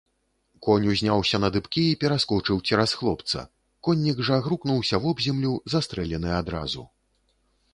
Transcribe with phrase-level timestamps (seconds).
[0.67, 3.43] Конь узняўся на дыбкі і пераскочыў цераз хлопца,
[3.89, 6.81] коннік жа грукнуўся вобземлю, застрэлены адразу.